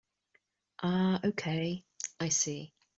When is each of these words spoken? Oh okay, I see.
Oh 0.81 1.19
okay, 1.23 1.85
I 2.19 2.29
see. 2.29 2.73